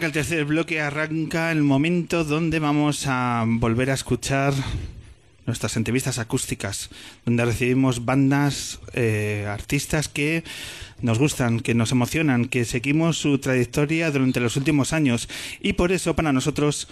[0.00, 4.54] Arranca el tercer bloque, arranca el momento donde vamos a volver a escuchar
[5.44, 6.88] nuestras entrevistas acústicas,
[7.26, 10.42] donde recibimos bandas, eh, artistas que
[11.02, 15.28] nos gustan, que nos emocionan, que seguimos su trayectoria durante los últimos años.
[15.60, 16.88] Y por eso para nosotros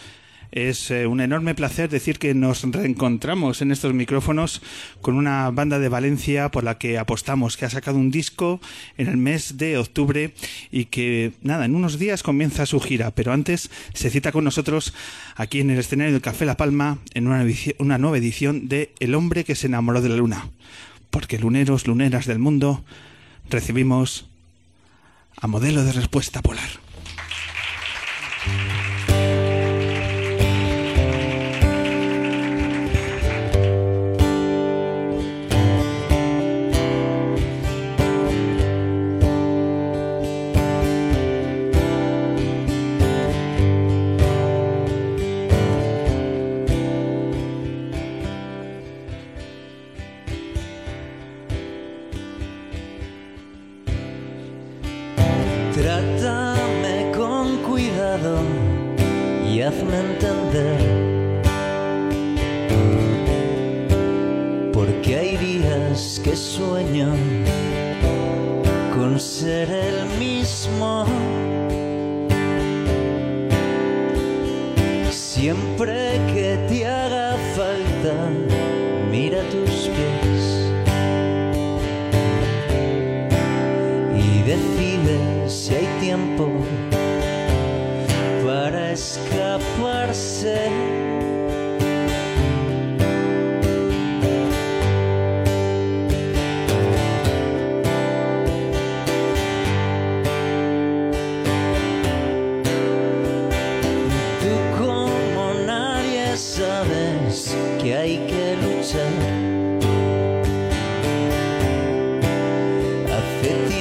[0.51, 4.63] es eh, un enorme placer decir que nos reencontramos en estos micrófonos
[5.01, 8.61] con una banda de Valencia por la que apostamos, que ha sacado un disco
[8.97, 10.35] en el mes de octubre
[10.71, 14.95] y que, nada, en unos días comienza su gira, pero antes se cita con nosotros
[15.37, 17.47] aquí en el escenario del Café La Palma en una,
[17.79, 20.49] una nueva edición de El hombre que se enamoró de la luna.
[21.11, 22.85] Porque luneros, luneras del mundo,
[23.49, 24.29] recibimos
[25.41, 26.69] a modelo de respuesta polar.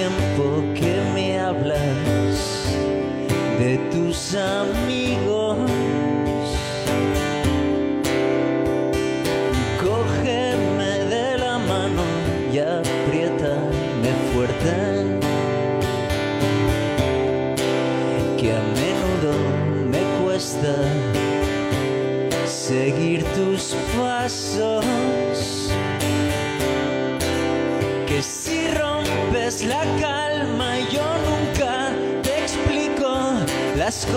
[0.08, 2.66] Tiempo que me hablas
[3.60, 5.37] de tus amigos.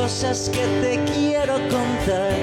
[0.01, 2.35] Cosas que te quiero contar.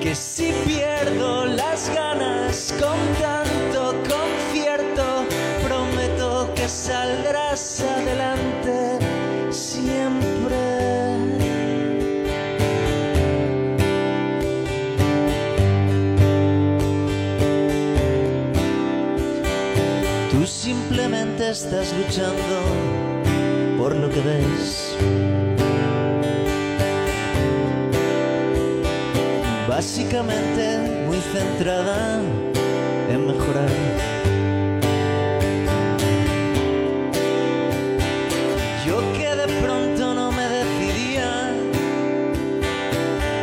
[0.00, 5.04] Que si pierdo las ganas con tanto concierto,
[5.64, 8.98] prometo que saldrás adelante
[9.50, 10.62] siempre.
[20.32, 22.56] Tú simplemente estás luchando
[23.78, 24.85] por lo que ves.
[29.76, 32.18] Básicamente muy centrada
[33.10, 33.68] en mejorar.
[38.86, 41.52] Yo que de pronto no me decidía,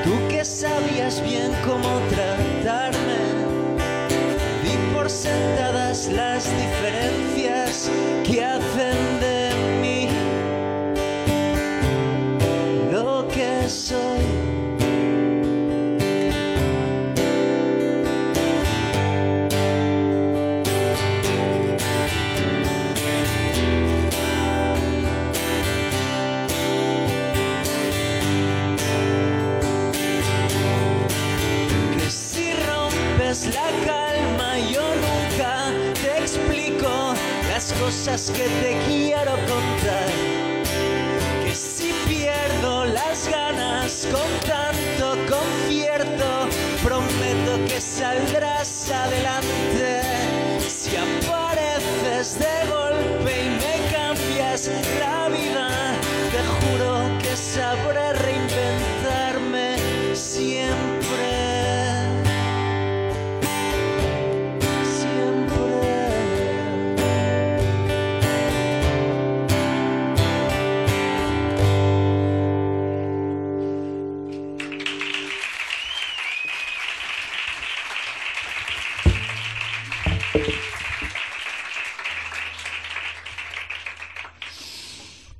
[0.04, 3.20] tú que sabías bien cómo tratarme.
[4.64, 6.33] Di por sentadas las
[38.14, 40.06] que te quiero contar.
[41.44, 46.48] Que si pierdo las ganas con tanto concierto,
[46.84, 50.04] prometo que saldrás adelante.
[50.60, 54.70] Si apareces de golpe y me cambias
[55.00, 55.96] la vida,
[56.32, 58.53] te juro que sabré reinventarme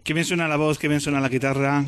[0.04, 1.86] Qué bien suena la voz, qué bien suena la guitarra.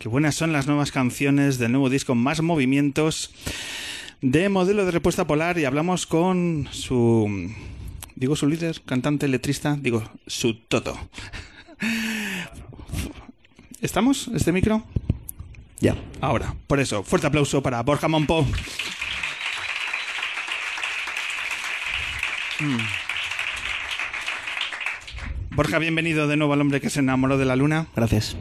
[0.00, 3.32] Qué buenas son las nuevas canciones del nuevo disco Más Movimientos
[4.20, 7.52] de modelo de respuesta polar y hablamos con su
[8.16, 10.98] digo su líder, cantante, letrista, digo su toto.
[13.80, 14.26] ¿Estamos?
[14.34, 14.82] ¿Este micro?
[15.78, 15.94] Ya.
[16.20, 18.44] Ahora, por eso, fuerte aplauso para Borja Monpo.
[22.58, 23.03] Mm.
[25.54, 27.86] Borja, bienvenido de nuevo al hombre que se enamoró de la luna.
[27.94, 28.36] Gracias.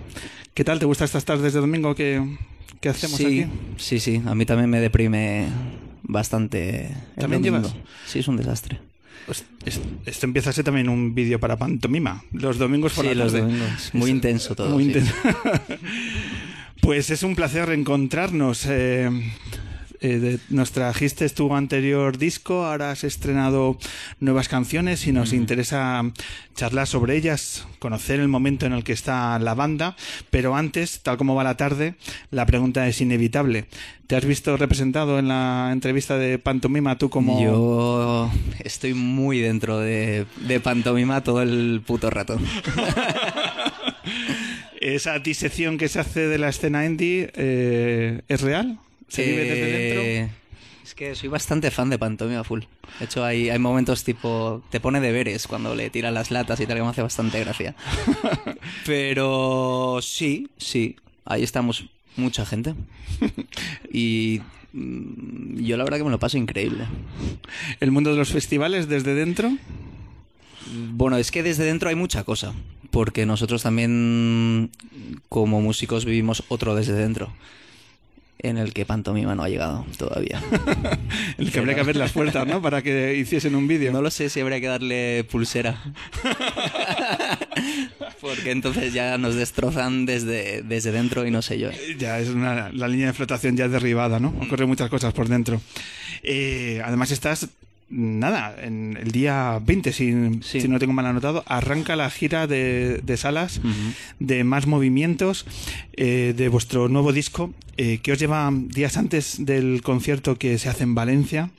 [0.53, 0.79] ¿Qué tal?
[0.79, 2.37] ¿Te gusta estas tardes de domingo que,
[2.79, 3.45] que hacemos sí, aquí?
[3.77, 5.47] Sí, sí, a mí también me deprime
[6.03, 6.87] bastante.
[6.87, 7.67] el ¿También domingo.
[7.67, 7.75] llevas?
[8.07, 8.79] Sí, es un desastre.
[9.25, 12.23] Pues, es- esto empieza a ser también un vídeo para pantomima.
[12.31, 13.45] Los domingos por Sí, la los tarde.
[13.45, 13.89] domingos.
[13.93, 14.69] Muy intenso todo.
[14.71, 14.89] Muy sí.
[14.89, 15.13] intenso.
[16.81, 18.65] pues es un placer reencontrarnos.
[18.69, 19.09] Eh,
[20.03, 23.77] eh, de- nos trajiste tu anterior disco, ahora has estrenado
[24.19, 26.03] nuevas canciones y nos interesa
[26.55, 29.95] charlar sobre ellas, conocer el momento en el que está la banda,
[30.29, 31.95] pero antes, tal como va la tarde,
[32.29, 33.65] la pregunta es inevitable.
[34.05, 37.41] ¿Te has visto representado en la entrevista de Pantomima tú como...
[37.41, 38.29] Yo
[38.59, 42.37] estoy muy dentro de, de pantomima todo el puto rato.
[44.81, 48.79] ¿Esa disección que se hace de la escena indie eh, es real?
[49.15, 50.01] ¿Se vive desde dentro?
[50.01, 50.29] Eh,
[50.83, 52.61] Es que soy bastante fan de pantomima full.
[52.99, 54.61] De hecho, hay, hay momentos tipo.
[54.69, 57.75] Te pone deberes cuando le tiran las latas y tal, que me hace bastante gracia.
[58.85, 60.95] Pero sí, sí.
[61.25, 61.85] Ahí estamos
[62.17, 62.73] mucha gente.
[63.91, 64.41] Y.
[64.73, 66.85] mm, Yo la verdad que me lo paso increíble.
[67.79, 69.51] ¿El mundo de los festivales desde dentro?
[70.93, 72.53] Bueno, es que desde dentro hay mucha cosa.
[72.91, 74.69] Porque nosotros también,
[75.29, 77.31] como músicos, vivimos otro desde dentro.
[78.43, 80.41] En el que pantomima no ha llegado todavía.
[81.37, 82.61] El que habría que abrir las puertas, ¿no?
[82.61, 83.93] Para que hiciesen un vídeo.
[83.93, 85.81] No lo sé si habría que darle pulsera.
[88.19, 91.69] Porque entonces ya nos destrozan desde, desde dentro y no sé yo.
[91.97, 94.31] Ya es una, la línea de flotación ya derribada, ¿no?
[94.31, 94.41] Mm.
[94.41, 95.61] Ocurren muchas cosas por dentro.
[96.21, 97.47] Eh, además estás,
[97.89, 100.61] nada, en el día 20, si, Sí.
[100.61, 103.61] si no tengo mal anotado, arranca la gira de, de salas,
[104.19, 105.45] de más movimientos,
[105.93, 110.69] eh, de vuestro nuevo disco, eh, que os lleva días antes del concierto que se
[110.69, 111.49] hace en Valencia.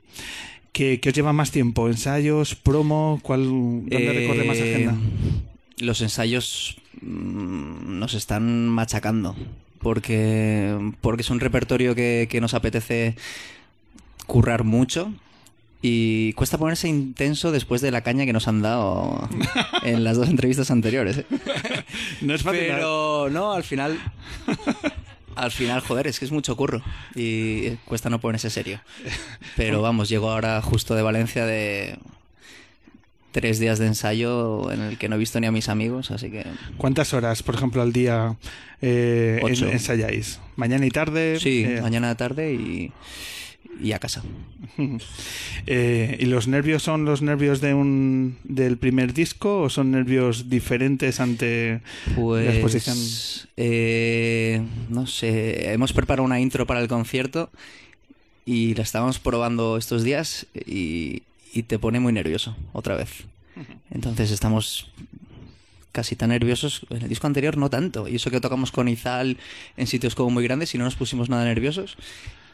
[0.72, 1.86] que que os lleva más tiempo?
[1.88, 3.20] ¿Ensayos, promo?
[3.22, 4.96] ¿Cuál, ¿Dónde Eh, recorre más agenda?
[5.78, 9.36] Los ensayos mm, nos están machacando.
[9.78, 13.14] Porque, porque es un repertorio que, que nos apetece
[14.26, 15.12] currar mucho.
[15.86, 19.28] Y cuesta ponerse intenso después de la caña que nos han dado
[19.82, 21.18] en las dos entrevistas anteriores.
[21.18, 21.26] ¿eh?
[22.22, 22.60] No es fácil.
[22.68, 24.00] Pero no, al final.
[25.36, 26.80] Al final, joder, es que es mucho curro.
[27.14, 28.80] Y cuesta no ponerse serio.
[29.56, 31.98] Pero vamos, llego ahora justo de Valencia de
[33.32, 36.30] tres días de ensayo en el que no he visto ni a mis amigos, así
[36.30, 36.46] que.
[36.78, 38.36] ¿Cuántas horas, por ejemplo, al día
[38.80, 40.40] eh, ensayáis?
[40.56, 41.38] ¿Mañana y tarde?
[41.38, 42.92] Sí, Eh, mañana tarde y.
[43.80, 44.22] y a casa.
[45.66, 50.48] eh, ¿Y los nervios son los nervios de un del primer disco o son nervios
[50.48, 51.80] diferentes ante
[52.16, 52.96] la exposición?
[52.96, 53.48] Pues.
[53.56, 57.50] eh, no sé, hemos preparado una intro para el concierto
[58.46, 63.24] y la estábamos probando estos días y, y te pone muy nervioso otra vez.
[63.90, 64.90] Entonces estamos
[65.94, 66.84] casi tan nerviosos.
[66.90, 68.08] En el disco anterior no tanto.
[68.08, 69.38] Y eso que tocamos con Izal
[69.78, 71.96] en sitios como muy grandes y no nos pusimos nada nerviosos.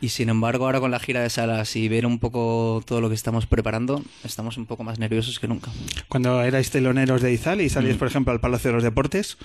[0.03, 3.09] Y sin embargo, ahora con la gira de salas y ver un poco todo lo
[3.11, 5.71] que estamos preparando, estamos un poco más nerviosos que nunca.
[6.09, 7.99] Cuando erais teloneros de Izal y salíais, Mm.
[7.99, 9.37] por ejemplo, al Palacio de los Deportes,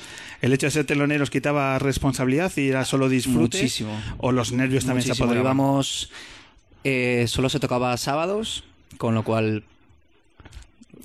[0.42, 3.58] ¿el hecho de ser teloneros quitaba responsabilidad y era solo disfrute?
[3.58, 4.00] Muchísimo.
[4.18, 5.26] ¿O los nervios también se Muchísimo.
[5.26, 5.58] apoderaban?
[5.58, 6.10] Íbamos,
[6.86, 8.64] eh, solo se tocaba sábados,
[8.98, 9.64] con lo cual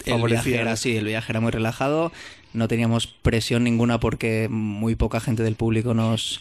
[0.07, 2.13] el viaje era así, el viaje era muy relajado,
[2.53, 6.41] no teníamos presión ninguna porque muy poca gente del público nos,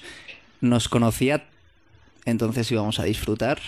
[0.61, 1.45] nos conocía,
[2.25, 3.59] entonces íbamos a disfrutar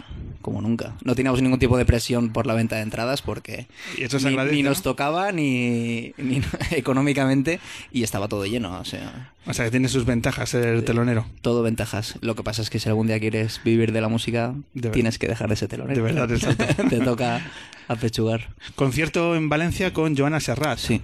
[0.42, 0.96] como nunca.
[1.04, 3.68] No teníamos ningún tipo de presión por la venta de entradas porque
[3.98, 7.60] Y eso se ni, nos tocaba ni, ni económicamente
[7.92, 9.32] y estaba todo lleno, o sea...
[9.48, 11.26] O sea, que tiene sus ventajas ser telonero.
[11.42, 12.16] Todo ventajas.
[12.22, 15.18] Lo que pasa es que si algún día quieres vivir de la música, De tienes
[15.18, 15.96] que dejar de ser telonero.
[15.96, 16.88] de verdad, exacto.
[16.90, 17.42] Te toca
[17.88, 18.50] apechugar.
[18.76, 20.78] Concierto en Valencia con Joana Serrat.
[20.78, 21.02] Sí.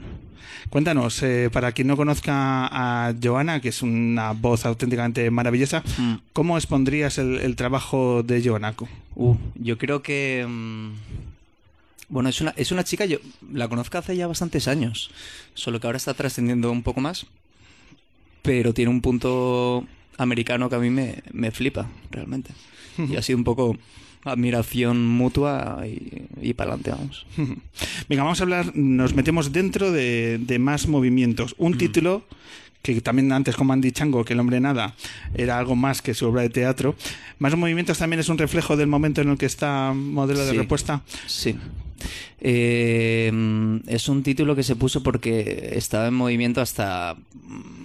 [0.70, 6.16] Cuéntanos, eh, para quien no conozca a Joana, que es una voz auténticamente maravillosa, Mm.
[6.34, 8.74] ¿cómo expondrías el, el trabajo de Joana?
[9.16, 10.46] Uh, yo creo que...
[10.48, 10.92] mm,
[12.10, 13.18] Bueno, es una, es una chica, yo
[13.52, 15.12] la conozco hace ya bastantes años,
[15.54, 17.26] solo que ahora está trascendiendo un poco más,
[18.42, 19.86] pero tiene un punto
[20.18, 22.52] americano que a mí me, me flipa, realmente.
[22.98, 23.78] Y ha sido un poco
[24.32, 27.26] admiración mutua y, y para adelante, vamos.
[28.10, 31.56] Venga, vamos a hablar, nos metemos dentro de, de más movimientos.
[31.58, 32.24] Un título
[32.84, 34.96] que también antes como Andy Chango, que el hombre nada,
[35.36, 36.96] era algo más que su obra de teatro.
[37.40, 40.58] Más movimientos también es un reflejo del momento en el que está modelo de Sí.
[40.58, 41.02] respuesta.
[41.26, 41.56] Sí.
[42.40, 47.18] Eh, es un título que se puso porque estaba en movimiento hasta,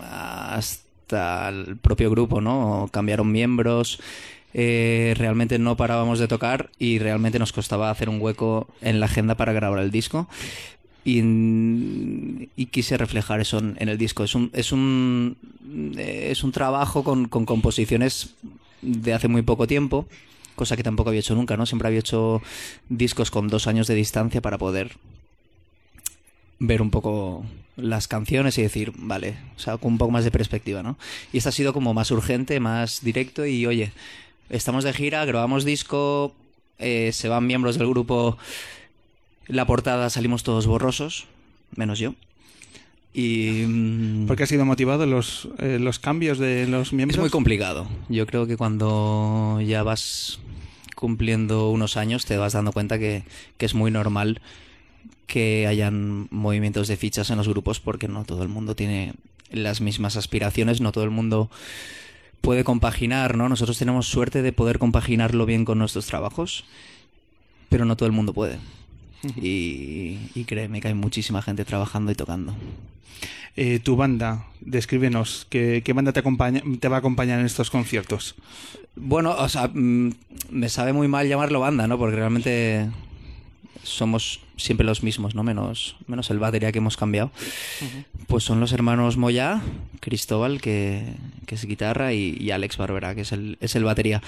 [0.01, 2.89] hasta el propio grupo, ¿no?
[2.93, 3.99] Cambiaron miembros,
[4.55, 9.07] eh, realmente no parábamos de tocar y realmente nos costaba hacer un hueco en la
[9.07, 10.29] agenda para grabar el disco.
[11.05, 14.23] Y, y quise reflejar eso en, el disco.
[14.23, 15.37] Es un, es un,
[15.97, 18.35] es un trabajo con, con composiciones
[18.83, 20.07] de hace muy poco tiempo,
[20.55, 21.67] cosa que tampoco había hecho nunca, ¿no?
[21.67, 22.41] Siempre había hecho
[22.89, 24.93] discos con dos años de distancia para poder
[26.59, 27.45] ver un poco
[27.77, 30.97] las canciones y decir, vale, o sea, con un poco más de perspectiva, ¿no?
[31.33, 33.93] Y este ha sido como más urgente, más directo y, oye,
[34.53, 36.35] estamos de gira, grabamos disco,
[36.79, 38.39] eh, se van miembros del grupo,
[39.49, 41.27] la portada salimos todos borrosos,
[41.75, 42.15] menos yo.
[43.15, 43.65] Y...
[43.67, 47.17] mm, ¿Por qué ha sido motivado los, eh, los cambios de los miembros?
[47.17, 47.89] es muy complicado.
[48.09, 50.39] Yo creo que cuando ya vas
[50.95, 53.25] cumpliendo unos años te vas dando cuenta que,
[53.59, 54.41] que es muy normal
[55.27, 59.15] que hayan movimientos de fichas en los grupos porque no todo el mundo tiene
[59.51, 61.51] las mismas aspiraciones, no todo el mundo
[62.43, 63.49] puede compaginar, ¿no?
[63.49, 66.65] Nosotros tenemos suerte de poder compaginarlo bien con nuestros trabajos,
[67.71, 68.59] pero no todo el mundo puede.
[69.41, 72.55] Y, y créeme que hay muchísima gente trabajando y tocando.
[73.55, 77.71] Eh, tu banda, descríbenos, ¿qué, qué banda te, acompaña, te va a acompañar en estos
[77.71, 78.35] conciertos?
[78.97, 80.11] Bueno, o sea, mm,
[80.51, 81.99] me sabe muy mal llamarlo banda, ¿no?
[81.99, 82.91] Porque realmente
[83.83, 85.43] somos siempre los mismos, ¿no?
[85.43, 87.31] Menos, menos el batería que hemos cambiado.
[88.29, 89.61] Pues son los hermanos Moya,
[90.01, 91.15] Cristóbal, que,
[91.47, 94.23] que es guitarra, y, y Alex Barbera, que es el, es el batería.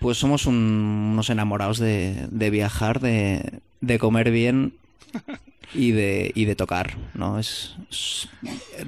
[0.00, 4.72] Pues somos un- unos enamorados de, de viajar, de, de comer bien
[5.74, 7.38] y de, y de tocar, ¿no?
[7.38, 8.28] Es, es-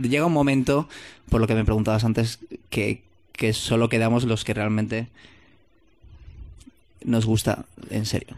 [0.00, 0.88] llega un momento,
[1.28, 2.38] por lo que me preguntabas antes,
[2.70, 3.02] que,
[3.32, 5.08] que solo quedamos los que realmente
[7.04, 8.34] nos gusta en serio.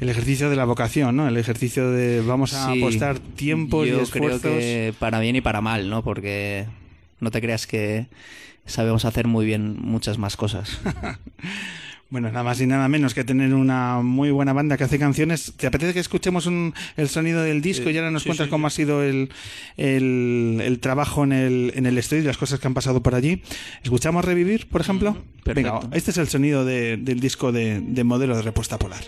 [0.00, 1.28] El ejercicio de la vocación, ¿no?
[1.28, 4.40] El ejercicio de vamos a Sí, apostar tiempo y yo esfuerzos.
[4.40, 6.02] creo que para bien y para mal, ¿no?
[6.02, 6.64] Porque
[7.20, 8.06] no te creas que
[8.64, 10.78] sabemos hacer muy bien muchas más cosas.
[12.12, 15.52] Bueno, nada más y nada menos que tener una muy buena banda que hace canciones.
[15.56, 18.50] ¿Te apetece que escuchemos un- el sonido del disco y ahora nos sí, cuentas sí,
[18.50, 19.28] cómo ha sido el,
[19.76, 23.14] el, el trabajo en el, en el estudio y las cosas que han pasado por
[23.14, 23.42] allí?
[23.84, 25.16] ¿Escuchamos Revivir, por ejemplo?
[25.44, 25.78] perfecto.
[25.82, 29.04] Venga, este es el sonido de- del disco de, de modelo de respuesta polar.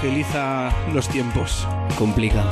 [0.00, 1.68] Agiliza los tiempos?
[1.98, 2.42] Complica.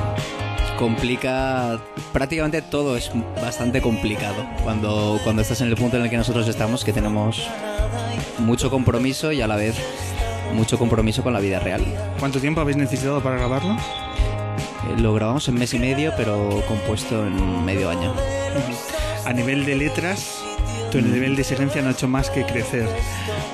[0.79, 1.79] Complica.
[2.13, 4.47] Prácticamente todo es bastante complicado.
[4.63, 7.49] Cuando, cuando estás en el punto en el que nosotros estamos, que tenemos
[8.39, 9.77] mucho compromiso y a la vez
[10.53, 11.83] mucho compromiso con la vida real.
[12.19, 13.73] ¿Cuánto tiempo habéis necesitado para grabarlo?
[13.75, 18.13] Eh, Lo grabamos en mes y medio, pero compuesto en medio año.
[19.25, 20.43] A nivel de letras,
[20.91, 22.89] tu nivel de exigencia no ha hecho más que crecer.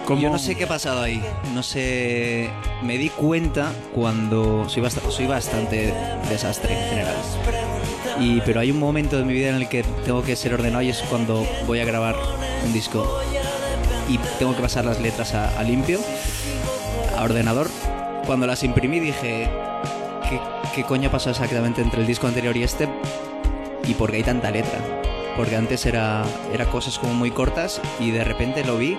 [0.05, 1.23] ¿Cómo- Yo no sé qué ha pasado ahí.
[1.55, 2.51] No sé.
[2.83, 4.69] Me di cuenta cuando.
[4.69, 5.93] Soy, bast- soy bastante
[6.29, 7.15] desastre en general.
[8.21, 10.83] Y, pero hay un momento de mi vida en el que tengo que ser ordenado
[10.83, 12.15] y es cuando voy a grabar
[12.65, 13.21] un disco
[14.09, 15.99] y tengo que pasar las letras a, a limpio,
[17.19, 17.69] a ordenador.
[18.27, 19.49] Cuando las imprimí dije,
[20.31, 20.39] ¿qué,
[20.75, 22.89] ¿qué coño pasado exactamente entre el disco anterior y este?
[23.87, 24.79] ¿Y por qué hay tanta letra?
[25.37, 28.97] Porque antes era, era cosas como muy cortas y de repente lo vi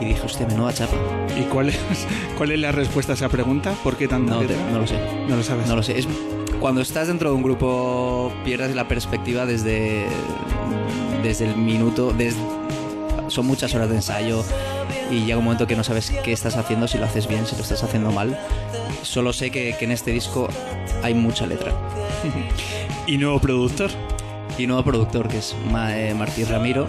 [0.00, 0.96] y dije, hostia, menuda chapa.
[1.38, 1.78] ¿Y cuál es,
[2.38, 3.74] cuál es la respuesta a esa pregunta?
[3.84, 4.98] ¿Por qué tanta No, te- no lo sé.
[5.28, 5.66] No lo sabes.
[5.66, 5.98] No lo sé.
[5.98, 6.08] Es,
[6.60, 10.06] cuando estás dentro de un grupo pierdes la perspectiva desde,
[11.22, 12.14] desde el minuto.
[13.28, 14.42] son muchas horas de ensayo
[15.10, 17.56] y llega un momento que no sabes qué estás haciendo, si lo haces bien, si
[17.56, 18.38] lo estás haciendo mal.
[19.02, 20.48] Solo sé que, que en este disco
[21.02, 21.72] hay mucha letra.
[23.06, 23.90] ¿Y nuevo productor?
[24.60, 25.54] Y nuevo productor, que es
[25.88, 26.86] eh, Martí Ramiro.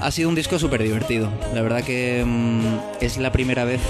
[0.00, 1.28] Ha sido un disco súper divertido.
[1.54, 2.60] La verdad que mm,
[3.00, 3.80] es la primera vez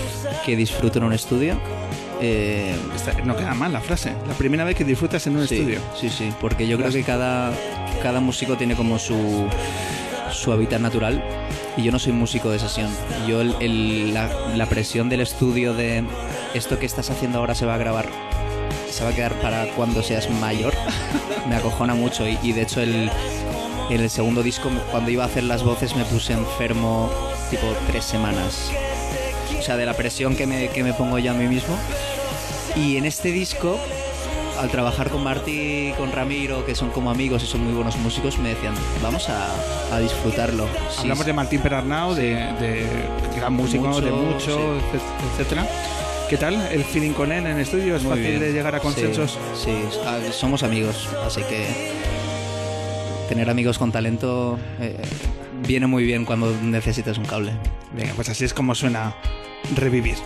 [0.45, 1.57] que disfruto en un estudio.
[2.21, 2.75] Eh,
[3.25, 4.13] no queda mal la frase.
[4.29, 5.81] La primera vez que disfrutas en un sí, estudio.
[5.99, 7.53] Sí, sí, porque yo creo que cada,
[8.03, 9.47] cada músico tiene como su,
[10.31, 11.25] su hábitat natural
[11.77, 12.91] y yo no soy músico de sesión.
[13.27, 16.05] Yo el- el- la, la presión del estudio de
[16.55, 18.07] esto que estás haciendo ahora se va a grabar,
[18.93, 20.73] se va a quedar para cuando seas mayor,
[21.49, 23.11] me acojona mucho y, y de hecho el,
[23.91, 27.11] en el segundo disco cuando iba a hacer las voces me puse enfermo
[27.51, 28.71] tipo tres semanas.
[29.59, 31.77] O sea, de la presión que me, que me pongo yo a mí mismo.
[32.75, 33.79] Y en este disco,
[34.59, 37.97] al trabajar con Martí y con Ramiro, que son como amigos y son muy buenos
[37.99, 39.51] músicos, me decían, vamos a,
[39.95, 40.67] a disfrutarlo.
[40.91, 42.87] Sí, Hablamos de Martín Perarnau, de, de
[43.37, 44.97] gran músico, Mucho, de mucho, sí.
[44.97, 45.67] etc- etcétera.
[46.33, 47.95] ¿Qué tal el feeling con él en estudio?
[47.95, 48.41] ¿Es Muy fácil bien.
[48.41, 49.39] de llegar a consensos?
[49.55, 51.67] Sí, sí, ah, somos amigos, así que
[53.29, 54.97] tener amigos con talento eh,
[55.69, 57.53] viene muy bien cuando necesitas un cable.
[57.95, 59.15] Venga, pues así es como suena
[59.77, 60.17] revivir.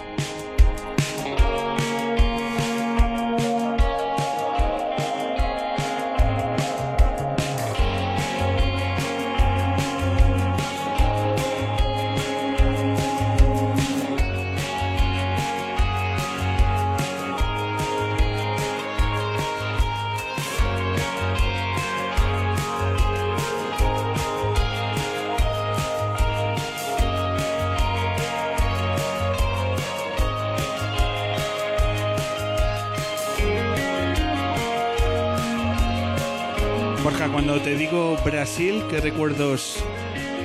[38.46, 39.78] Brasil, ¿qué recuerdos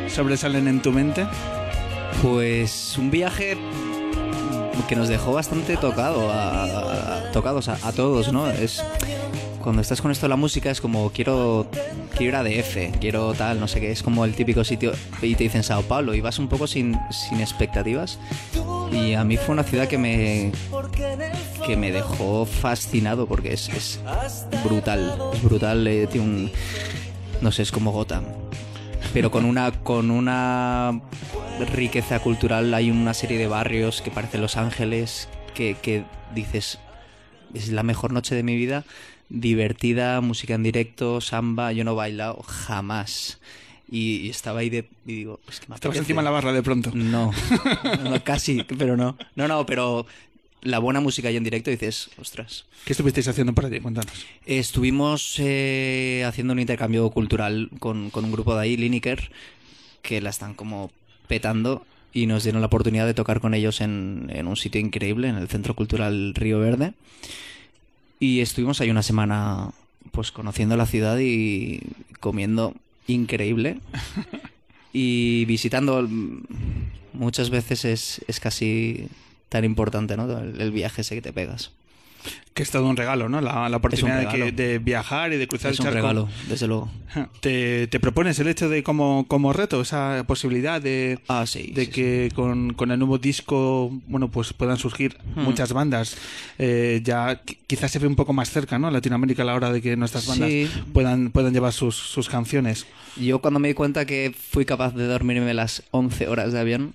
[0.07, 1.27] sobresalen en tu mente?
[2.23, 3.55] Pues un viaje
[4.89, 8.49] que nos dejó bastante tocado a, a- tocados a, a todos, ¿no?
[8.49, 8.83] Es
[9.61, 11.67] cuando estás con esto de la música es como quiero
[12.17, 15.35] quiero ir a DF, quiero tal, no sé qué, es como el típico sitio y
[15.35, 18.17] te dicen Sao Paulo y vas un poco sin, sin expectativas
[18.91, 20.51] y a mí fue una ciudad que me
[21.67, 23.99] que me dejó fascinado porque es, es
[24.63, 26.51] brutal, es brutal, eh, tiene un
[27.41, 28.23] no sé, es como Gotham.
[29.13, 31.01] Pero con una con una
[31.73, 36.79] riqueza cultural hay una serie de barrios que parecen Los Ángeles que, que dices
[37.53, 38.85] es la mejor noche de mi vida
[39.29, 43.39] divertida música en directo samba yo no he bailado jamás
[43.89, 46.53] y, y estaba ahí de y digo es que me Estabas encima de la barra
[46.53, 46.91] de pronto.
[46.93, 47.31] no,
[48.03, 49.17] no, casi pero no.
[49.35, 50.05] No no pero
[50.61, 53.79] la buena música ahí en directo dices ostras ¿Qué estuvisteis haciendo por allí?
[53.79, 54.25] Cuéntanos.
[54.45, 59.31] Estuvimos eh, haciendo un intercambio cultural con, con un grupo de ahí, Lineker,
[60.01, 60.91] que la están como
[61.27, 65.27] petando y nos dieron la oportunidad de tocar con ellos en, en un sitio increíble,
[65.27, 66.93] en el Centro Cultural Río Verde.
[68.19, 69.71] Y estuvimos ahí una semana
[70.11, 71.81] pues conociendo la ciudad y
[72.19, 72.73] comiendo
[73.07, 73.79] increíble.
[74.93, 76.43] Y visitando mm,
[77.13, 79.07] muchas veces es, es casi
[79.51, 80.25] tan importante, ¿no?
[80.39, 81.71] El, el viaje ese que te pegas.
[82.53, 83.41] Que es todo un regalo, ¿no?
[83.41, 85.95] La, la oportunidad de, de viajar y de cruzar Es el un charco.
[85.95, 86.91] regalo, desde luego.
[87.39, 91.71] ¿Te, te propones el hecho de como, como reto, esa posibilidad de, Ah, sí.
[91.73, 95.41] de sí, que Con, con el nuevo disco, bueno, pues puedan surgir Hmm.
[95.41, 96.15] muchas bandas.
[96.59, 98.91] Eh, ya qui- quizás se ve un poco más cerca, ¿no?
[98.91, 100.51] Latinoamérica a la hora de que nuestras bandas
[100.93, 102.85] puedan, puedan llevar sus, sus canciones.
[103.19, 106.93] Yo cuando me di cuenta que fui capaz de dormirme las 11 horas de avión,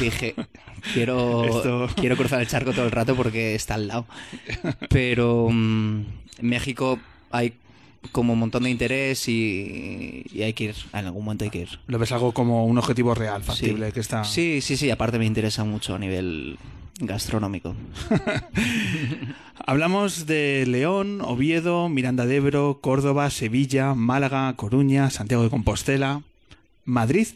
[0.00, 0.34] dije,
[0.94, 4.06] quiero, Esto- quiero cruzar el charco todo el rato porque está al lado.
[4.88, 6.00] Pero mm,
[6.38, 6.98] en México
[7.30, 7.54] hay
[8.10, 11.60] como un montón de interés y, y hay que ir, en algún momento hay que
[11.60, 11.78] ir.
[11.86, 13.92] Lo ves algo como un objetivo real, factible, sí.
[13.92, 14.24] que está...
[14.24, 16.58] Sí, sí, sí, aparte me interesa mucho a nivel
[16.98, 17.74] gastronómico.
[19.66, 26.22] Hablamos de León, Oviedo, Miranda de Ebro, Córdoba, Sevilla, Málaga, Coruña, Santiago de Compostela,
[26.84, 27.28] Madrid,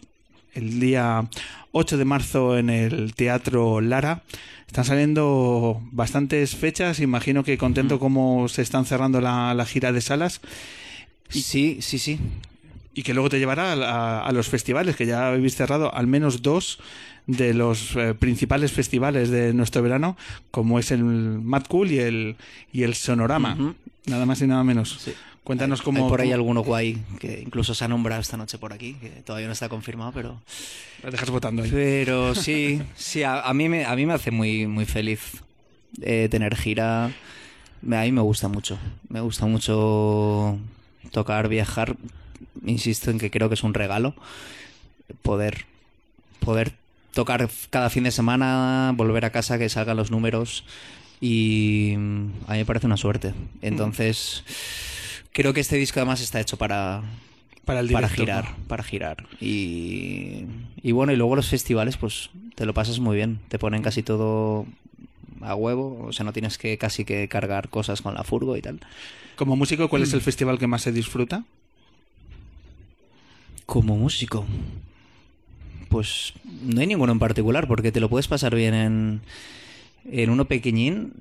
[0.57, 1.29] el día
[1.73, 4.23] 8 de marzo en el Teatro Lara.
[4.67, 10.01] Están saliendo bastantes fechas, imagino que contento cómo se están cerrando la, la gira de
[10.01, 10.41] salas
[11.29, 12.19] Sí, sí, sí.
[12.95, 13.77] y que luego te llevará a,
[14.21, 16.79] a- a los festivales, que ya habéis cerrado al menos dos
[17.27, 20.17] de los eh, principales festivales de nuestro verano,
[20.51, 22.37] como es el Mad Cool y el,
[22.73, 23.75] y el Sonorama.
[24.07, 24.99] Nada más y nada menos.
[25.01, 25.13] Sí.
[25.47, 26.03] Cuéntanos Hay- cómo...
[26.05, 29.11] hay por ahí alguno guay que incluso se ha nombrado esta noche por aquí, que
[29.25, 30.41] todavía no está confirmado, pero...
[31.05, 31.71] Lo dejas votando ahí.
[31.71, 35.43] Pero sí, sí, a, a mí me, a mí me hace muy, muy feliz
[36.03, 37.05] eh, tener gira.
[37.07, 37.11] A
[37.81, 38.77] mí me gusta mucho.
[39.09, 40.59] Me gusta mucho
[41.13, 41.97] tocar, viajar.
[42.65, 44.17] Insisto en que creo que es un regalo
[45.23, 45.65] poder,
[46.41, 46.73] poder
[47.13, 50.65] tocar cada fin de semana, volver a casa, que salgan los números.
[51.21, 53.33] Y mm, a mí me parece una suerte.
[53.63, 54.43] Entonces,
[55.37, 57.03] Creo que este disco además está hecho para,
[57.67, 58.65] Para el para directo, girar, ¿no?
[58.69, 59.27] para girar.
[59.39, 60.47] Y,
[60.83, 63.41] y bueno, y luego los festivales, pues te lo pasas muy bien.
[63.49, 64.65] Te ponen casi todo
[65.43, 68.63] a huevo, o sea, no tienes que casi que cargar cosas con la furgo y
[68.63, 68.81] tal.
[69.37, 71.45] Como músico, ¿cuál es el festival que más se disfruta?
[73.67, 74.47] Como músico,
[75.91, 79.21] pues no hay ninguno en particular, porque te lo puedes pasar bien en,
[80.11, 81.13] en uno pequeñín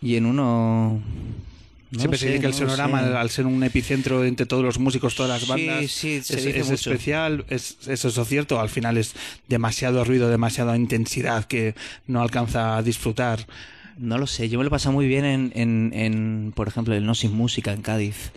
[0.00, 1.02] y en uno...
[1.90, 5.14] no Siempre se dice que el sonorama, al ser un epicentro entre todos los músicos,
[5.14, 6.90] todas las bandas, sí, se es, dice es mucho.
[6.90, 7.46] especial.
[7.48, 8.60] Es, ¿Es eso cierto?
[8.60, 9.14] Al final es
[9.48, 11.74] demasiado ruido, demasiada intensidad que
[12.06, 13.46] no alcanza a disfrutar.
[13.96, 16.94] No lo sé, yo me lo he pasado muy bien en, en, en, por ejemplo,
[16.94, 18.32] el No Sin Música en Cádiz.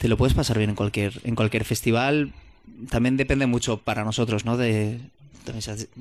[0.00, 2.32] Te lo puedes pasar bien en cualquier, en cualquier festival.
[2.90, 4.56] También depende mucho para nosotros, ¿no?
[4.56, 4.98] De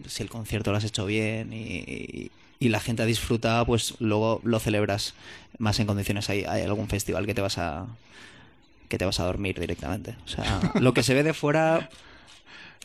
[0.07, 2.31] si, el concierto lo has hecho bien y, y
[2.67, 5.13] la gente ha disfrutado, pues luego lo celebras
[5.57, 6.29] más en condiciones.
[6.29, 7.87] Hay, hay algún festival que te vas a
[8.89, 10.15] que te vas a dormir directamente.
[10.25, 11.89] O sea, lo que se ve de fuera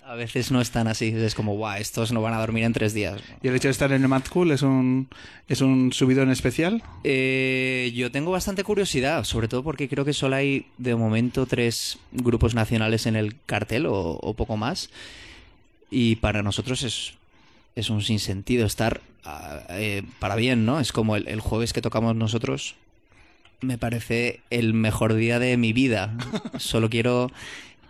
[0.06, 1.08] a veces no es tan así.
[1.08, 3.20] Es como, guau, estos no van a dormir en tres días.
[3.42, 5.08] ¿Y el hecho de estar en el Mad Cool es un,
[5.48, 6.82] es un subidón especial?
[7.02, 11.98] Eh, yo tengo bastante curiosidad, sobre todo porque creo que solo hay de momento tres
[12.12, 14.90] grupos nacionales en el cartel o, o poco más.
[15.90, 17.14] Y para nosotros es,
[17.76, 20.80] es un sinsentido estar ah, eh, para bien, ¿no?
[20.80, 22.74] Es como el, el jueves que tocamos nosotros.
[23.60, 26.14] Me parece el mejor día de mi vida.
[26.58, 27.30] Solo quiero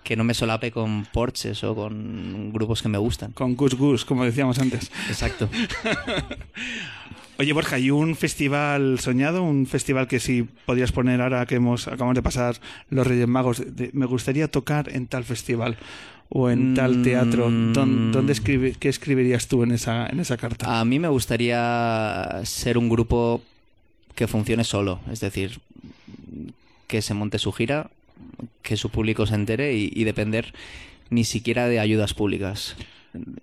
[0.05, 3.33] que no me solape con Porches o con grupos que me gustan.
[3.33, 4.90] Con Gus Gus, como decíamos antes.
[5.09, 5.49] Exacto.
[7.38, 9.42] Oye, Borja, ¿y un festival soñado?
[9.42, 12.57] Un festival que si podrías poner ahora que hemos acabamos de pasar
[12.90, 15.77] los Reyes Magos, de- me gustaría tocar en tal festival
[16.30, 17.50] o en tal teatro.
[17.50, 18.12] ¿Dón- Mm.
[18.12, 20.80] ¿Dónde escribe, ¿Qué escribirías tú en esa, en esa carta?
[20.80, 23.42] A mí me gustaría ser un grupo
[24.14, 25.60] que funcione solo, es decir,
[26.87, 27.90] que se monte su gira,
[28.62, 30.54] que su público se entere y, y depender
[31.10, 32.76] ni siquiera de ayudas públicas,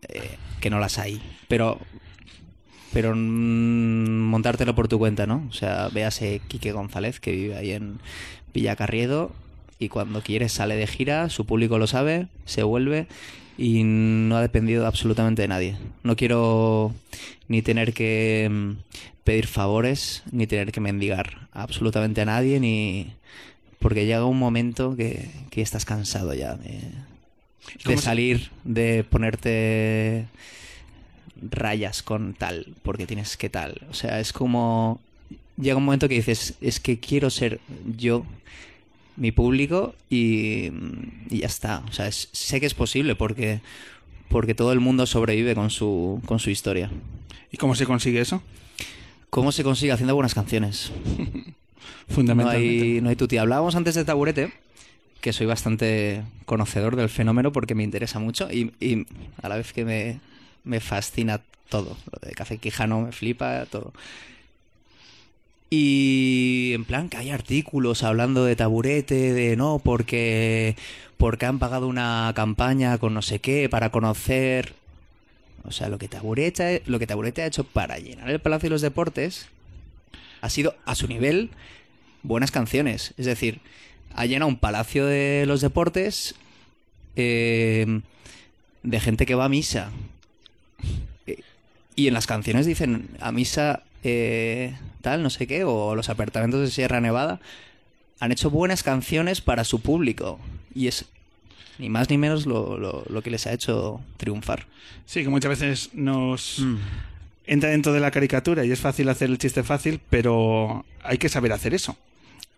[0.09, 1.79] eh, que no las hay, pero
[2.93, 5.45] pero montártelo por tu cuenta, ¿no?
[5.49, 7.99] O sea, véase Quique González, que vive ahí en
[8.53, 9.31] Villacarriedo,
[9.81, 13.07] y cuando quiere sale de gira, su público lo sabe, se vuelve
[13.57, 15.75] y no ha dependido absolutamente de nadie.
[16.03, 16.93] No quiero
[17.47, 18.71] ni tener que mm,
[19.23, 23.11] pedir favores, ni tener que mendigar absolutamente a nadie, ni...
[23.79, 26.79] Porque llega un momento que, que estás cansado ya de,
[27.83, 30.27] ¿Cómo de salir, de ponerte
[31.41, 33.81] rayas con tal, porque tienes que tal.
[33.89, 35.01] O sea, es como...
[35.57, 37.59] Llega un momento que dices, es que quiero ser
[37.97, 38.25] yo,
[39.21, 40.71] mi público, y,
[41.29, 41.83] y ya está.
[41.87, 43.61] O sea, es- sé que es posible porque,
[44.29, 46.89] porque todo el mundo sobrevive con su, con su historia.
[47.51, 48.41] ¿Y cómo se consigue eso?
[49.29, 49.91] ¿Cómo se consigue?
[49.91, 50.91] Haciendo buenas canciones.
[52.09, 52.83] No Fundamentalmente.
[52.83, 53.37] hay, no hay tuti.
[53.37, 54.51] Hablábamos antes de Taburete,
[55.21, 59.05] que soy bastante conocedor del fenómeno porque me interesa mucho y, y
[59.41, 60.19] a la vez que me,
[60.65, 61.95] me fascina todo.
[62.11, 63.93] Lo de Café Quijano me flipa, todo.
[65.73, 70.75] Y en plan que hay artículos hablando de Taburete, de no, porque,
[71.17, 74.73] porque han pagado una campaña con no sé qué para conocer...
[75.63, 78.71] O sea, lo que Taburete, lo que Taburete ha hecho para llenar el Palacio de
[78.71, 79.47] los Deportes
[80.41, 81.51] ha sido a su nivel
[82.23, 83.13] buenas canciones.
[83.17, 83.61] Es decir,
[84.13, 86.35] ha llenado un palacio de los deportes
[87.15, 88.01] eh,
[88.83, 89.91] de gente que va a misa.
[91.95, 96.59] Y en las canciones dicen a misa eh, tal, no sé qué, o los apartamentos
[96.61, 97.39] de Sierra Nevada.
[98.19, 100.39] Han hecho buenas canciones para su público.
[100.75, 101.05] Y es
[101.79, 104.67] ni más ni menos lo, lo- lo que les ha hecho triunfar.
[105.05, 106.75] Sí, que muchas veces nos Mm.
[107.47, 111.29] entra dentro de la caricatura y es fácil hacer el chiste fácil, pero hay que
[111.29, 111.97] saber hacer eso.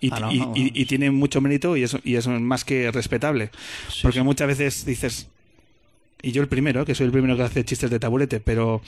[0.02, 0.72] Y, Ah, no, y- no, y- vamos.
[0.74, 3.52] y tiene mucho mérito y eso, y eso es más que respetable.
[3.90, 4.24] Sí, Porque sí.
[4.26, 5.30] muchas veces dices,
[6.26, 8.82] y yo el primero, que soy el primero que hace chistes de taburete, pero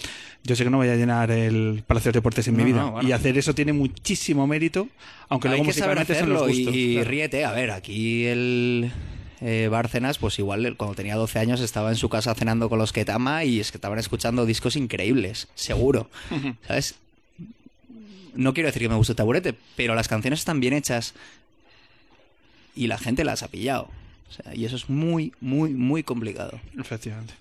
[0.45, 2.77] yo sé que no voy a llenar el Palacio de Deportes en mi vida.
[2.77, 3.09] no, bueno.
[3.09, 4.87] Y hacer eso tiene muchísimo mérito,
[5.27, 6.75] aunque Hay luego que saber musicalmente son los hacerlo y, gustos.
[6.75, 7.09] y claro.
[7.09, 7.43] ríete.
[7.43, 8.89] A ver, aquí el
[9.41, 12.93] eh, Bárcenas, pues igual cuando tenía 12 años estaba en su casa cenando con los
[12.93, 16.09] que tama y es que estaban escuchando discos increíbles, seguro.
[16.67, 16.95] ¿Sabes?
[18.33, 21.13] No quiero decir que me guste Taburete, pero las canciones están bien hechas
[22.75, 23.89] y la gente las ha pillado.
[24.29, 26.59] O sea, y eso es muy, muy, muy complicado.
[26.79, 27.33] Efectivamente.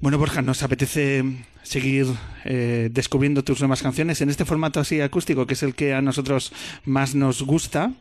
[0.00, 1.22] Bueno, Borja, nos apetece
[1.62, 2.06] seguir
[2.44, 6.02] eh, descubriendo tus nuevas canciones en este formato así acústico, que es el que a
[6.02, 6.52] nosotros
[6.84, 7.92] más nos gusta.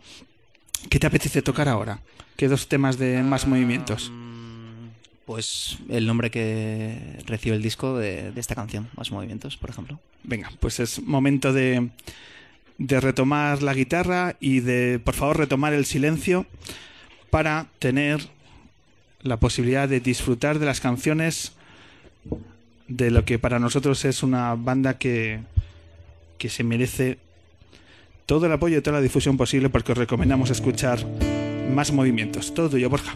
[0.89, 1.99] ¿Qué te apetece tocar ahora?
[2.37, 4.09] ¿Qué dos temas de más movimientos?
[4.11, 4.87] Mm,
[5.27, 9.99] Pues el nombre que recibe el disco de, de esta canción, Más Movimientos, por ejemplo.
[10.23, 11.89] Venga, pues es momento de,
[12.79, 16.47] de retomar la guitarra y de, por favor, retomar el silencio
[17.31, 18.27] para tener
[19.23, 21.53] la posibilidad de disfrutar de las canciones
[22.87, 25.39] de lo que para nosotros es una banda que,
[26.37, 27.17] que se merece
[28.25, 30.99] todo el apoyo y toda la difusión posible porque os recomendamos escuchar
[31.73, 32.53] más movimientos.
[32.53, 33.15] Todo tuyo, Borja.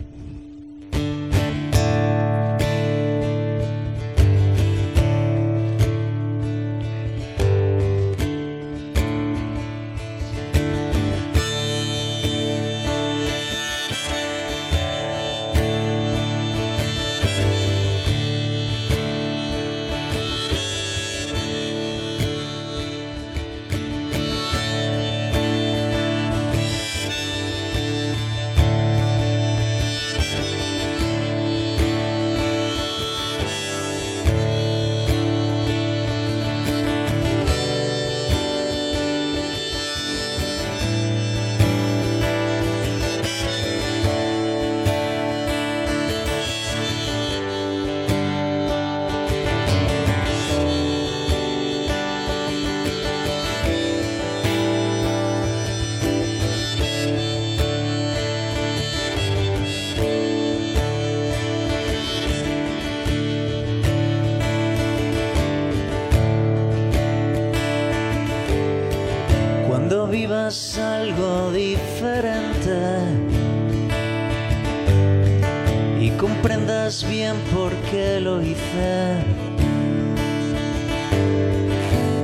[77.26, 78.94] Bien por qué lo hice.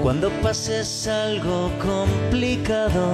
[0.04, 3.06] Cuando pases algo complicado,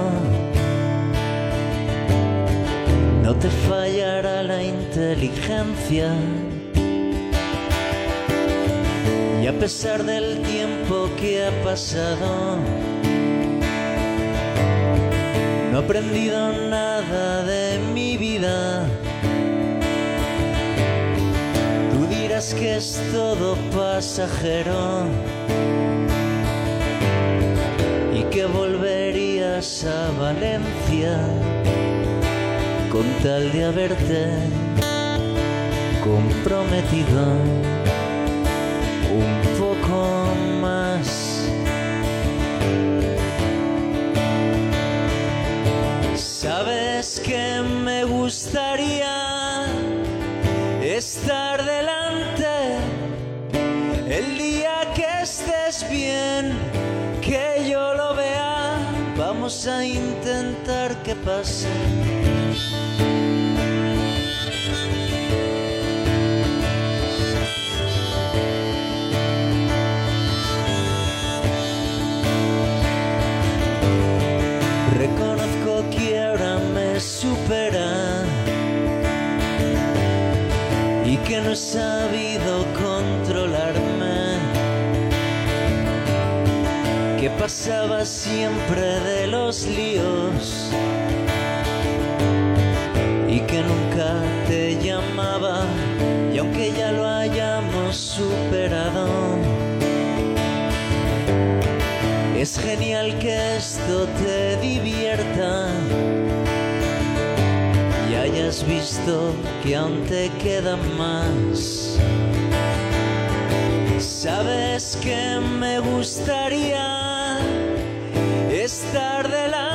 [3.22, 6.10] no te fallará la inteligencia.
[9.42, 12.58] Y a pesar del tiempo que ha pasado,
[15.70, 18.87] no he aprendido nada de mi vida.
[22.56, 25.04] Que es todo pasajero
[28.12, 31.20] y que volverías a Valencia
[32.90, 34.28] con tal de haberte
[36.02, 37.22] comprometido
[39.12, 41.48] un poco más.
[46.14, 49.66] Sabes que me gustaría
[50.82, 52.07] estar delante
[55.90, 56.52] bien,
[57.20, 58.78] que yo lo vea.
[59.16, 61.68] Vamos a intentar que pase.
[74.96, 78.24] Reconozco que ahora me supera
[81.04, 81.56] y que no he
[87.48, 90.70] pasaba siempre de los líos
[93.26, 95.64] y que nunca te llamaba
[96.30, 99.08] y aunque ya lo hayamos superado.
[102.36, 105.70] Es genial que esto te divierta
[108.10, 109.32] y hayas visto
[109.62, 111.98] que aún te queda más.
[113.98, 117.07] Sabes que me gustaría
[118.68, 119.67] estar delante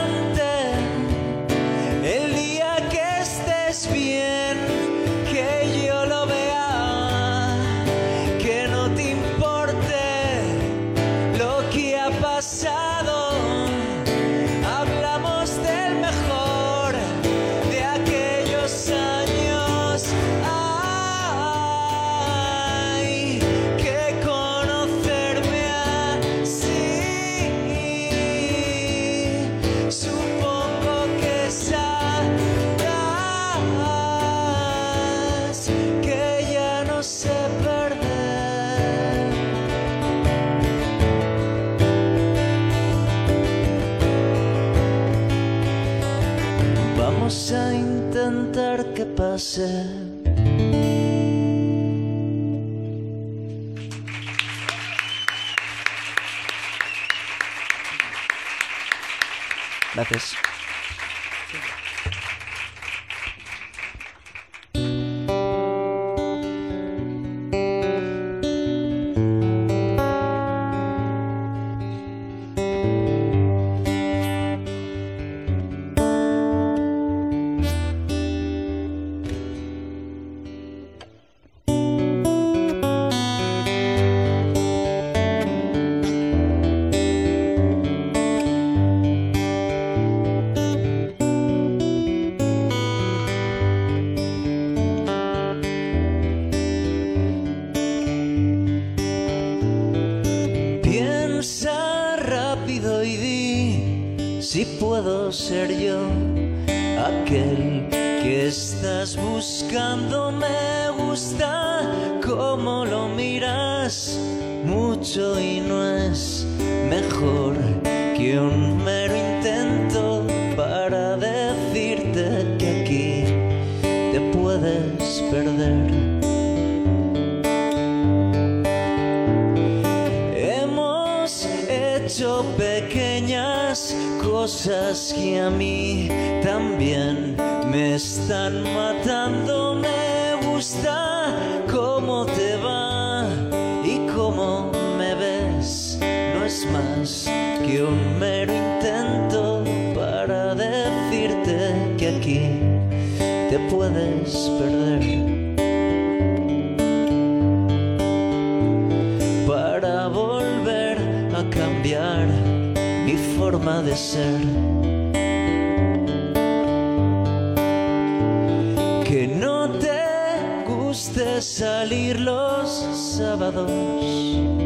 [171.63, 174.62] salir los sábados.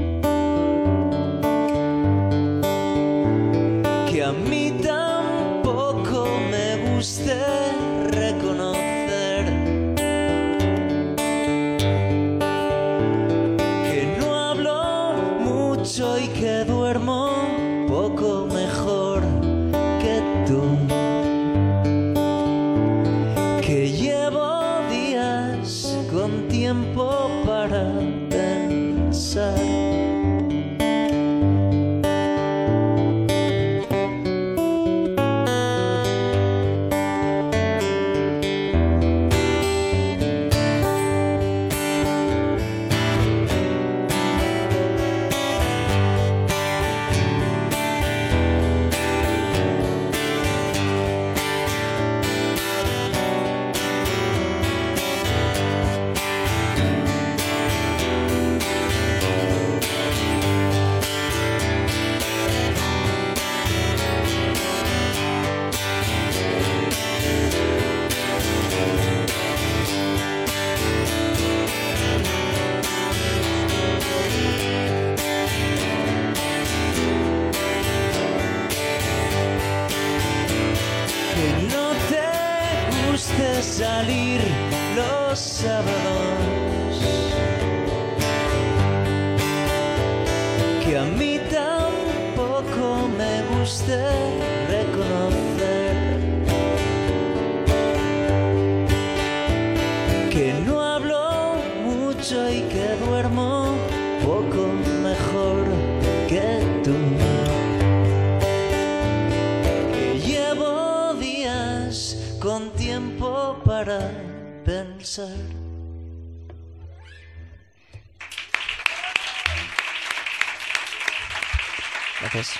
[122.33, 122.59] Gracias.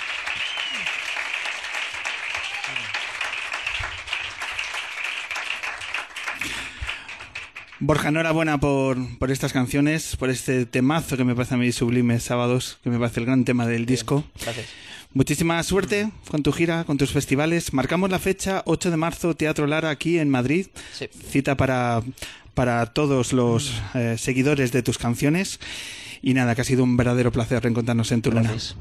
[7.80, 12.18] Borja, enhorabuena por, por estas canciones, por este temazo que me parece a mí sublime,
[12.18, 14.24] Sábados, que me parece el gran tema del disco.
[14.42, 14.66] Gracias.
[15.14, 17.72] Muchísima suerte con tu gira, con tus festivales.
[17.72, 20.66] Marcamos la fecha 8 de marzo, Teatro Lara, aquí en Madrid.
[20.92, 21.08] Sí.
[21.30, 22.02] Cita para,
[22.54, 25.60] para todos los eh, seguidores de tus canciones.
[26.20, 28.50] Y nada, que ha sido un verdadero placer reencontrarnos en tu luna.
[28.50, 28.76] Gracias.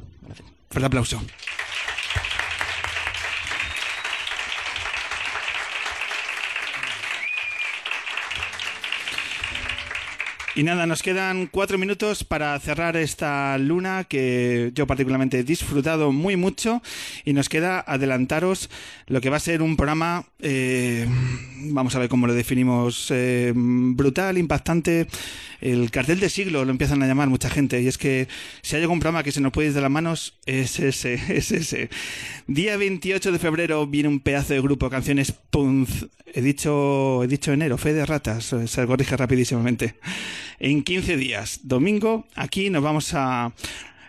[0.70, 1.22] Fuerte aplauso.
[10.58, 16.12] Y nada, nos quedan cuatro minutos para cerrar esta luna que yo particularmente he disfrutado
[16.12, 16.82] muy mucho
[17.26, 18.72] y nos queda adelantaros
[19.06, 21.08] lo que va a ser un programa, eh,
[21.68, 25.06] vamos a ver cómo lo definimos, eh, brutal, impactante,
[25.62, 28.28] el cartel de siglo lo empiezan a llamar mucha gente y es que
[28.64, 31.52] si hay algún programa que se nos puede ir de las manos es ese, es
[31.52, 31.92] ese.
[32.48, 36.08] Día 28 de febrero viene un pedazo de grupo, canciones Punz.
[36.34, 39.96] He dicho, he dicho enero, fe de ratas, se corrige rapidísimamente.
[40.60, 43.54] En 15 días, domingo, aquí nos vamos a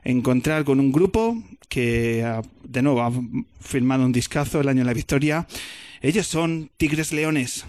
[0.03, 1.36] encontrar con un grupo
[1.68, 3.12] que, ah, de nuevo, ha
[3.61, 5.46] firmado un discazo el año de la victoria.
[6.01, 7.66] Ellos son Tigres Leones.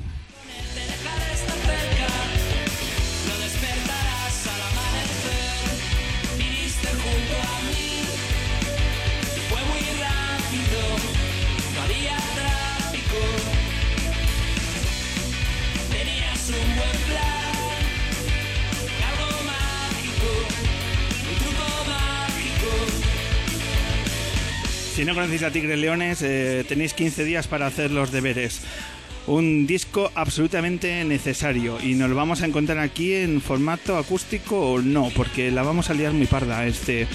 [25.00, 28.60] Si no conocéis a Tigres Leones, eh, tenéis 15 días para hacer los deberes.
[29.28, 34.82] Un disco absolutamente necesario y nos lo vamos a encontrar aquí en formato acústico o
[34.82, 37.08] no, porque la vamos a liar muy parda este,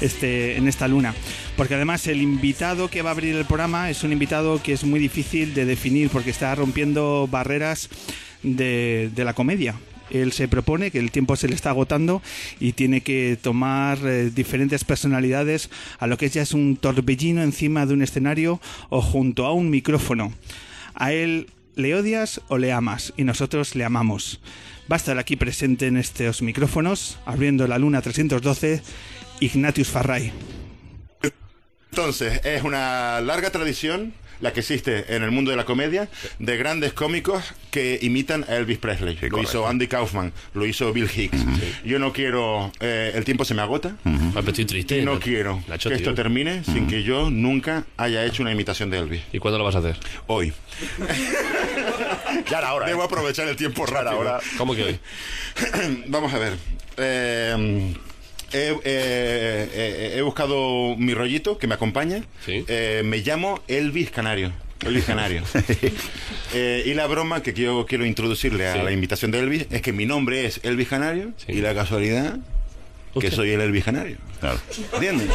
[0.00, 1.14] este, en esta luna.
[1.56, 4.82] Porque además el invitado que va a abrir el programa es un invitado que es
[4.82, 7.88] muy difícil de definir porque está rompiendo barreras
[8.42, 9.76] de, de la comedia.
[10.10, 12.22] Él se propone que el tiempo se le está agotando
[12.60, 17.86] y tiene que tomar eh, diferentes personalidades a lo que ya es un torbellino encima
[17.86, 20.32] de un escenario o junto a un micrófono.
[20.94, 24.40] A él le odias o le amas y nosotros le amamos.
[24.90, 28.82] Va a estar aquí presente en estos micrófonos, abriendo la luna 312,
[29.40, 30.32] Ignatius Farray.
[31.90, 36.08] Entonces, es una larga tradición la que existe en el mundo de la comedia
[36.38, 39.14] de grandes cómicos que imitan a Elvis Presley.
[39.14, 39.40] lo correcto.
[39.40, 41.38] hizo Andy Kaufman, lo hizo Bill Hicks.
[41.84, 42.72] Yo no quiero...
[42.80, 43.96] eh, el tiempo se me agota.
[44.04, 44.98] Ah, estoy triste.
[44.98, 48.98] Y no quiero que esto termine sin que yo nunca haya hecho una imitación de
[48.98, 49.22] Elvis.
[49.32, 49.96] ¿Y cuándo lo vas a hacer?
[50.26, 50.52] Hoy.
[52.50, 52.86] Ya era hora.
[52.86, 54.12] Debo aprovechar el tiempo rápido.
[54.12, 54.40] ahora.
[54.56, 54.98] ¿Cómo que hoy?
[56.08, 56.56] Vamos a ver.
[56.96, 57.94] Eh,
[58.52, 62.22] he, eh, eh, he buscado mi rollito que me acompaña.
[62.44, 62.64] Sí.
[62.68, 64.52] Eh, me llamo Elvis Canario.
[64.84, 65.42] Elvis Canario.
[66.54, 68.78] Eh, y la broma que yo quiero introducirle a Sí.
[68.82, 71.52] la invitación de Elvis es que mi nombre es Elvis Canario Sí.
[71.52, 72.38] y la casualidad
[73.20, 74.16] que soy el Elvis Canario.
[74.40, 74.58] Claro.
[74.94, 75.28] ¿Entiendes?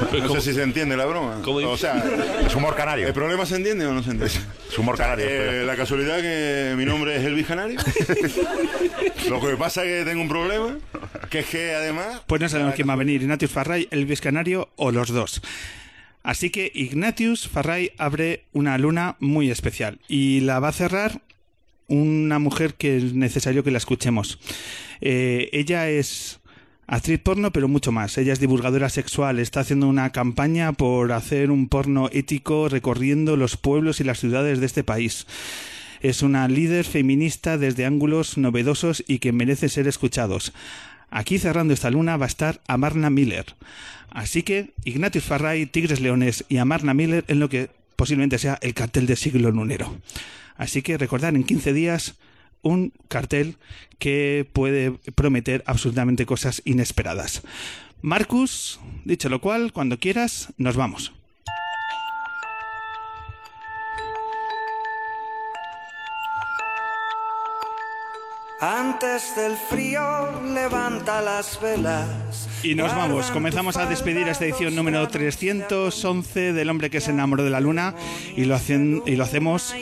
[0.00, 1.40] No ¿cómo- sé si se entiende la broma.
[1.44, 2.02] ¿Cómo o sea,
[2.46, 3.06] Es humor canario.
[3.06, 4.34] ¿el problema se entiende o no se entiende?
[4.68, 5.26] Es humor canario.
[5.28, 7.78] Eh, la casualidad que mi nombre es Elvis Canario.
[9.28, 10.76] Lo que pasa es que tengo un problema,
[11.30, 12.22] que es que además...
[12.26, 15.40] Pues no sabemos quién va a venir, Ignatius Farray, Elvis Canario o los dos.
[16.22, 21.20] Así que Ignatius Farray abre una luna muy especial y la va a cerrar
[21.88, 24.38] una mujer que es necesario que la escuchemos.
[25.00, 26.39] Eh, ella es
[26.90, 28.18] actriz porno, pero mucho más.
[28.18, 33.56] Ella es divulgadora sexual, está haciendo una campaña por hacer un porno ético recorriendo los
[33.56, 35.26] pueblos y las ciudades de este país.
[36.00, 40.52] Es una líder feminista desde ángulos novedosos y que merece ser escuchados.
[41.10, 43.46] Aquí cerrando esta luna va a estar Amarna Miller.
[44.10, 48.74] Así que Ignatius Farray, Tigres Leones y Amarna Miller en lo que posiblemente sea el
[48.74, 49.94] cartel de siglo lunero.
[50.56, 52.16] Así que recordad en 15 días
[52.62, 53.56] un cartel
[53.98, 57.42] que puede prometer absolutamente cosas inesperadas.
[58.02, 61.12] Marcus, dicho lo cual, cuando quieras, nos vamos.
[68.60, 72.46] Antes del frío levanta las velas.
[72.62, 73.30] Y nos vamos.
[73.30, 77.94] Comenzamos a despedir esta edición número 311 del hombre que se enamoró de la luna
[78.36, 79.74] y lo, hacen, y lo hacemos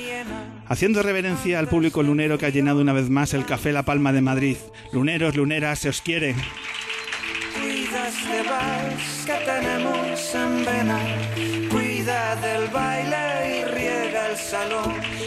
[0.69, 4.13] haciendo reverencia al público lunero que ha llenado una vez más el Café La Palma
[4.13, 4.57] de Madrid.
[4.93, 6.37] Luneros, luneras, se os quiere.
[7.61, 8.11] Cuida
[8.49, 11.01] vals que tenemos en vena.
[11.69, 15.18] Cuida del baile y riega el salón.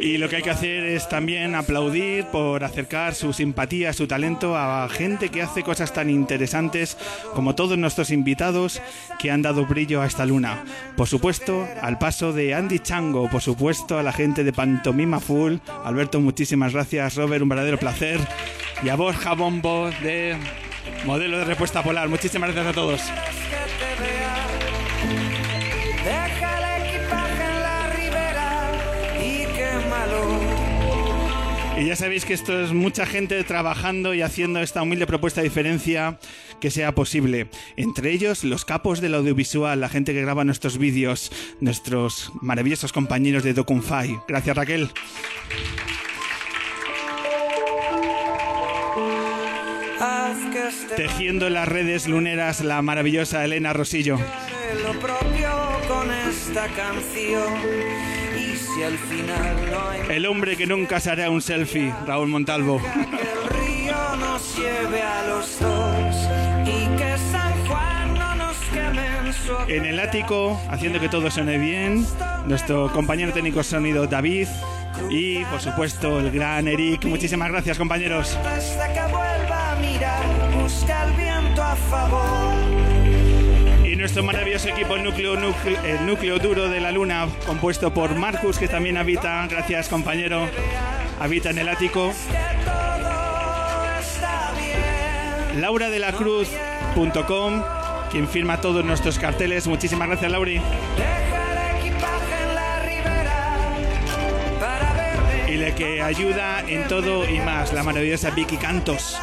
[0.00, 4.56] Y lo que hay que hacer es también aplaudir por acercar su simpatía, su talento
[4.56, 6.96] a gente que hace cosas tan interesantes
[7.34, 8.80] como todos nuestros invitados
[9.18, 10.64] que han dado brillo a esta luna.
[10.96, 15.56] Por supuesto, al paso de Andy Chango, por supuesto, a la gente de Pantomima Full.
[15.84, 17.16] Alberto, muchísimas gracias.
[17.16, 18.20] Robert, un verdadero placer.
[18.82, 20.36] Y a Borja Bombo de
[21.04, 22.08] Modelo de Respuesta Polar.
[22.08, 23.00] Muchísimas gracias a todos.
[31.78, 35.48] Y ya sabéis que esto es mucha gente trabajando y haciendo esta humilde propuesta de
[35.48, 36.18] diferencia
[36.58, 37.48] que sea posible.
[37.76, 43.44] Entre ellos, los capos del audiovisual, la gente que graba nuestros vídeos, nuestros maravillosos compañeros
[43.44, 44.18] de Docunfy.
[44.26, 44.90] Gracias, Raquel.
[50.96, 54.18] Tejiendo en las redes luneras, la maravillosa Elena Rosillo.
[58.76, 62.28] Y si al final no hay El hombre que nunca se hará un selfie, Raúl
[62.28, 62.80] Montalvo.
[62.80, 66.16] que el río nos lleve a los dos
[66.66, 69.52] y que San Juan no nos queme en su.
[69.68, 72.06] En el ático, haciendo que todo suene bien,
[72.46, 74.48] nuestro compañero técnico sonido David.
[75.10, 77.04] Y, por supuesto, el gran Eric.
[77.04, 78.36] Muchísimas gracias, compañeros.
[78.36, 80.24] hasta que vuelva a mirar,
[80.54, 82.65] busca el viento a favor.
[84.06, 85.02] Nuestro maravilloso equipo el
[86.06, 90.48] núcleo, duro de la luna, compuesto por Marcus, que también habita, gracias compañero,
[91.18, 92.12] habita en el ático.
[95.56, 96.12] Laura de la
[98.12, 99.66] quien firma todos nuestros carteles.
[99.66, 100.60] Muchísimas gracias, Lauri.
[105.48, 109.18] Y la que ayuda en todo y más, la maravillosa Vicky Cantos.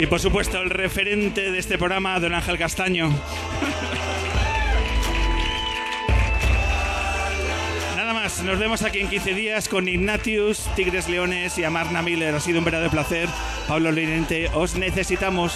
[0.00, 3.10] Y por supuesto, el referente de este programa, don Ángel Castaño.
[7.96, 12.34] Nada más, nos vemos aquí en 15 días con Ignatius, Tigres Leones y Amarna Miller.
[12.34, 13.28] Ha sido un verdadero placer.
[13.68, 15.52] Pablo Lirente, os necesitamos.